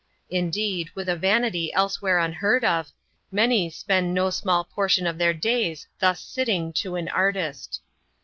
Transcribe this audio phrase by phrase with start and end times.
[0.31, 2.91] Indeed, with a vanity elsewhere unheard of,
[3.31, 7.83] many spend no smaU portion of their days thus sitting to an artist.